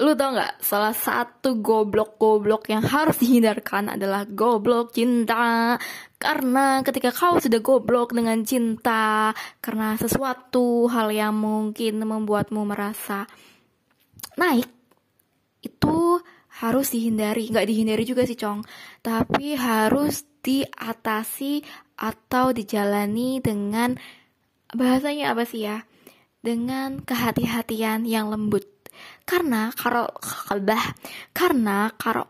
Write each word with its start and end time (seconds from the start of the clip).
lu 0.00 0.16
tau 0.16 0.32
nggak? 0.32 0.64
Salah 0.64 0.96
satu 0.96 1.60
goblok-goblok 1.60 2.72
yang 2.72 2.80
harus 2.80 3.20
dihindarkan 3.20 4.00
adalah 4.00 4.24
goblok 4.24 4.96
cinta. 4.96 5.76
Karena 6.16 6.80
ketika 6.80 7.12
kau 7.12 7.36
sudah 7.36 7.60
goblok 7.60 8.16
dengan 8.16 8.40
cinta 8.44 9.36
karena 9.60 10.00
sesuatu 10.00 10.88
hal 10.88 11.12
yang 11.12 11.36
mungkin 11.36 12.00
membuatmu 12.00 12.64
merasa 12.64 13.28
naik 14.40 14.68
itu 15.60 16.20
harus 16.64 16.88
dihindari. 16.96 17.52
Nggak 17.52 17.68
dihindari 17.68 18.04
juga 18.08 18.24
sih 18.24 18.40
cong. 18.40 18.64
Tapi 19.04 19.52
harus 19.52 20.24
diatasi 20.40 21.60
atau 22.00 22.56
dijalani 22.56 23.44
dengan 23.44 24.00
bahasanya 24.72 25.36
apa 25.36 25.44
sih 25.44 25.68
ya? 25.68 25.84
Dengan 26.40 27.04
kehati-hatian 27.04 28.08
yang 28.08 28.32
lembut 28.32 28.79
karena 29.24 29.70
karo 29.72 30.10
kalbah 30.20 30.94
karena 31.30 31.92
karo 31.94 32.24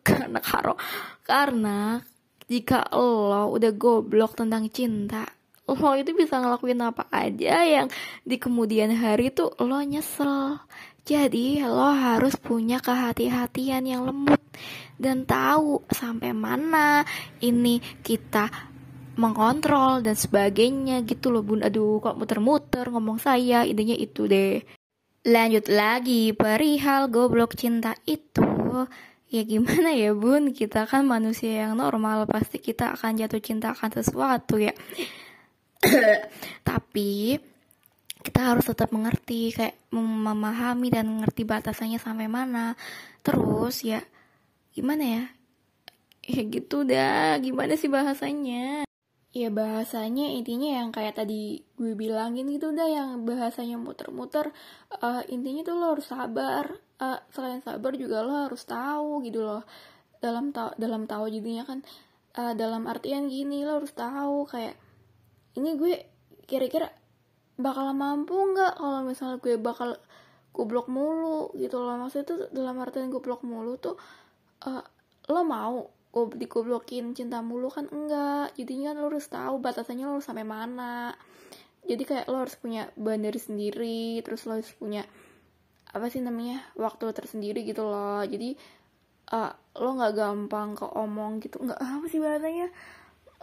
karena 0.00 0.40
karo 0.40 0.74
karena 1.26 2.00
jika 2.46 2.86
lo 2.94 3.50
udah 3.50 3.72
goblok 3.74 4.38
tentang 4.38 4.70
cinta 4.70 5.26
lo 5.66 5.98
itu 5.98 6.14
bisa 6.14 6.38
ngelakuin 6.38 6.78
apa 6.78 7.10
aja 7.10 7.66
yang 7.66 7.90
di 8.22 8.38
kemudian 8.38 8.94
hari 8.94 9.34
tuh 9.34 9.50
lo 9.58 9.82
nyesel. 9.82 10.62
Jadi 11.06 11.62
lo 11.62 11.90
harus 11.90 12.34
punya 12.38 12.82
kehati-hatian 12.82 13.82
yang 13.86 14.06
lembut 14.06 14.42
dan 14.98 15.22
tahu 15.26 15.82
sampai 15.90 16.34
mana 16.34 17.06
ini 17.42 17.78
kita 18.02 18.50
mengontrol 19.18 20.02
dan 20.02 20.14
sebagainya 20.14 21.02
gitu 21.06 21.30
loh 21.34 21.42
bun. 21.42 21.62
Aduh 21.66 21.98
kok 21.98 22.18
muter-muter 22.18 22.86
ngomong 22.90 23.18
saya 23.18 23.62
intinya 23.66 23.94
itu 23.94 24.26
deh 24.26 24.62
lanjut 25.26 25.66
lagi 25.66 26.30
perihal 26.30 27.10
goblok 27.10 27.58
cinta 27.58 27.98
itu. 28.06 28.86
Ya 29.26 29.42
gimana 29.42 29.90
ya 29.90 30.14
bun? 30.14 30.54
Kita 30.54 30.86
kan 30.86 31.02
manusia 31.02 31.66
yang 31.66 31.74
normal 31.74 32.30
pasti 32.30 32.62
kita 32.62 32.94
akan 32.94 33.18
jatuh 33.18 33.42
cinta 33.42 33.74
akan 33.74 33.90
sesuatu 33.90 34.62
ya. 34.62 34.70
Tapi 36.68 37.34
kita 38.22 38.54
harus 38.54 38.70
tetap 38.70 38.94
mengerti 38.94 39.50
kayak 39.50 39.74
memahami 39.90 40.94
dan 40.94 41.10
mengerti 41.10 41.42
batasannya 41.42 41.98
sampai 41.98 42.30
mana. 42.30 42.78
Terus 43.26 43.82
ya 43.82 43.98
gimana 44.78 45.02
ya? 45.02 45.24
Ya 46.26 46.42
gitu 46.46 46.86
dah 46.86 47.34
gimana 47.42 47.74
sih 47.74 47.90
bahasanya 47.90 48.86
ya 49.36 49.52
bahasanya 49.52 50.32
intinya 50.32 50.80
yang 50.80 50.88
kayak 50.96 51.20
tadi 51.20 51.60
gue 51.76 51.92
bilangin 51.92 52.48
gitu 52.48 52.72
dah 52.72 52.88
yang 52.88 53.28
bahasanya 53.28 53.76
muter-muter 53.76 54.48
uh, 55.04 55.20
intinya 55.28 55.60
tuh 55.60 55.76
lo 55.76 55.92
harus 55.92 56.08
sabar. 56.08 56.64
Uh, 56.96 57.20
selain 57.28 57.60
sabar 57.60 57.92
juga 57.92 58.24
lo 58.24 58.48
harus 58.48 58.64
tahu 58.64 59.20
gitu 59.28 59.44
loh. 59.44 59.68
Dalam 60.24 60.56
tahu 60.56 60.72
dalam 60.80 61.04
tahu 61.04 61.28
jadinya 61.28 61.68
kan 61.68 61.84
uh, 62.40 62.56
dalam 62.56 62.88
artian 62.88 63.28
gini 63.28 63.68
lo 63.68 63.84
harus 63.84 63.92
tahu 63.92 64.48
kayak 64.48 64.72
ini 65.60 65.76
gue 65.76 65.94
kira-kira 66.48 66.88
bakal 67.60 67.92
mampu 67.92 68.32
nggak 68.32 68.80
kalau 68.80 69.04
misalnya 69.04 69.36
gue 69.36 69.60
bakal 69.60 70.00
goblok 70.56 70.88
mulu 70.88 71.52
gitu 71.60 71.76
loh. 71.84 72.00
Maksudnya 72.00 72.24
tuh 72.24 72.38
dalam 72.56 72.80
artian 72.80 73.12
goblok 73.12 73.44
mulu 73.44 73.76
tuh 73.76 74.00
uh, 74.64 74.80
lo 75.28 75.42
mau 75.44 75.84
digoblokin 76.24 77.12
cinta 77.12 77.44
mulu 77.44 77.68
kan 77.68 77.84
enggak. 77.92 78.56
Jadinya 78.56 78.96
kan 78.96 78.96
lo 79.04 79.06
harus 79.12 79.28
tahu 79.28 79.54
batasannya 79.60 80.04
lo 80.08 80.16
harus 80.16 80.26
sampai 80.26 80.48
mana. 80.48 81.12
Jadi 81.84 82.02
kayak 82.02 82.26
lo 82.32 82.40
harus 82.40 82.56
punya 82.56 82.88
bandari 82.96 83.36
sendiri 83.36 84.24
terus 84.24 84.48
lo 84.48 84.56
harus 84.56 84.72
punya 84.72 85.04
apa 85.92 86.08
sih 86.08 86.24
namanya 86.24 86.64
waktu 86.80 87.12
tersendiri 87.12 87.62
gitu 87.68 87.84
loh. 87.84 88.24
Jadi 88.24 88.56
uh, 89.36 89.52
lo 89.76 89.90
nggak 90.00 90.14
gampang 90.16 90.72
ke 90.72 90.86
omong 90.88 91.44
gitu. 91.44 91.60
Nggak 91.60 91.80
apa 92.00 92.06
sih 92.08 92.20
bahasanya? 92.22 92.68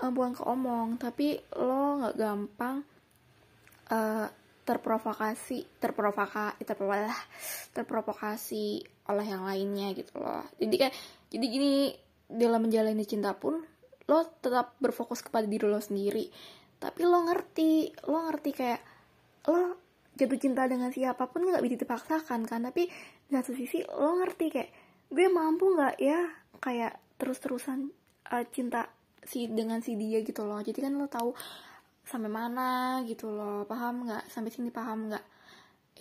Uh, 0.02 0.10
bukan 0.10 0.34
ke 0.34 0.44
omong 0.50 0.98
tapi 0.98 1.38
lo 1.54 2.02
nggak 2.02 2.18
gampang 2.18 2.82
uh, 3.94 4.28
terprovokasi 4.64 5.78
terprovokasi 5.78 6.64
terprovokasi 6.64 7.22
terprovokasi 7.76 8.66
oleh 9.12 9.26
yang 9.28 9.44
lainnya 9.44 9.92
gitu 9.94 10.16
loh. 10.18 10.48
Jadi 10.56 10.76
kan 10.80 10.92
jadi 11.28 11.46
gini 11.46 11.74
dalam 12.34 12.66
menjalani 12.66 13.06
cinta 13.06 13.38
pun 13.38 13.62
lo 14.10 14.20
tetap 14.42 14.76
berfokus 14.84 15.24
kepada 15.24 15.48
diri 15.48 15.64
lo 15.70 15.80
sendiri. 15.80 16.28
Tapi 16.82 17.08
lo 17.08 17.24
ngerti 17.24 17.94
lo 18.10 18.28
ngerti 18.28 18.52
kayak 18.52 18.82
lo 19.48 19.80
jatuh 20.14 20.40
cinta 20.40 20.68
dengan 20.68 20.92
siapa 20.94 21.32
pun 21.32 21.48
nggak 21.48 21.64
bisa 21.64 21.78
dipaksakan 21.80 22.44
kan? 22.44 22.60
Tapi 22.68 22.90
di 23.28 23.32
satu 23.32 23.56
sisi 23.56 23.80
lo 23.88 24.20
ngerti 24.20 24.46
kayak 24.52 24.70
gue 25.14 25.28
mampu 25.30 25.72
nggak 25.72 25.96
ya 26.02 26.20
kayak 26.60 27.00
terus-terusan 27.22 27.94
uh, 28.34 28.44
cinta 28.52 28.90
si 29.24 29.48
dengan 29.48 29.80
si 29.80 29.96
dia 29.96 30.20
gitu 30.26 30.44
loh. 30.44 30.60
Jadi 30.60 30.84
kan 30.84 31.00
lo 31.00 31.08
tahu 31.08 31.32
sampai 32.04 32.28
mana 32.28 33.00
gitu 33.08 33.32
loh 33.32 33.64
paham 33.64 34.10
nggak? 34.10 34.28
Sampai 34.28 34.52
sini 34.52 34.68
paham 34.68 35.08
nggak? 35.14 35.26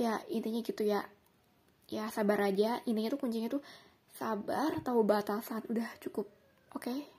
Ya 0.02 0.18
intinya 0.26 0.58
gitu 0.64 0.82
ya. 0.82 1.06
Ya 1.86 2.10
sabar 2.10 2.42
aja. 2.42 2.82
Intinya 2.88 3.14
tuh 3.14 3.20
kuncinya 3.22 3.48
tuh 3.52 3.62
sabar 4.22 4.78
tahu 4.86 5.02
batasan 5.02 5.66
udah 5.66 5.90
cukup 5.98 6.30
oke? 6.78 6.86
Okay? 6.86 7.10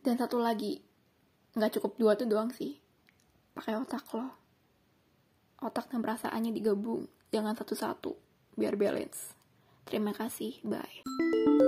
dan 0.00 0.16
satu 0.16 0.40
lagi 0.40 0.80
nggak 1.56 1.80
cukup 1.80 1.92
dua 1.96 2.12
tuh 2.16 2.28
doang 2.28 2.52
sih 2.52 2.80
pakai 3.56 3.76
otak 3.76 4.04
lo. 4.16 4.28
Otak 5.60 5.92
dan 5.92 6.00
perasaannya 6.00 6.56
digabung 6.56 7.04
jangan 7.28 7.52
satu-satu 7.52 8.16
biar 8.56 8.80
balance. 8.80 9.36
Terima 9.84 10.16
kasih 10.16 10.56
bye 10.64 11.59